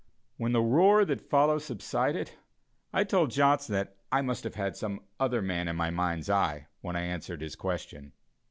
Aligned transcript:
When 0.37 0.51
the 0.51 0.63
roar 0.63 1.05
that 1.05 1.29
followed 1.29 1.61
subsided, 1.61 2.31
I 2.91 3.03
told 3.03 3.29
Johnson 3.29 3.87
I 4.11 4.23
must 4.23 4.43
have 4.45 4.55
had 4.55 4.75
some 4.75 5.01
other 5.19 5.43
man 5.43 5.67
in 5.67 5.75
my 5.75 5.91
mind's 5.91 6.27
eye, 6.27 6.65
when 6.81 6.95
I 6.95 7.01
answered 7.03 7.41
his 7.41 7.55
question. 7.55 8.13